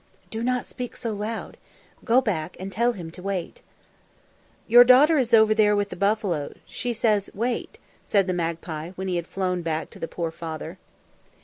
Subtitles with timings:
[0.31, 1.57] "Do not speak so loud.
[2.03, 3.61] Go back and tell him to wait."
[4.67, 6.55] "Your daughter is over there with the buffalo.
[6.65, 10.79] She says 'Wait,'" said the magpie when he had flown back to the poor father.